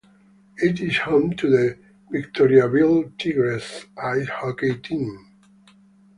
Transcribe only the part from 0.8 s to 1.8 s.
is home to the